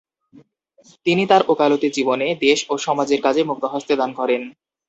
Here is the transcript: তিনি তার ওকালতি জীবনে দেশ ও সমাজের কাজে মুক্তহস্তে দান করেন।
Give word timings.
তিনি 1.05 1.23
তার 1.27 1.41
ওকালতি 1.47 1.87
জীবনে 1.97 2.27
দেশ 2.45 2.59
ও 2.69 2.83
সমাজের 2.85 3.19
কাজে 3.21 3.41
মুক্তহস্তে 3.43 3.93
দান 3.95 4.11
করেন। 4.13 4.41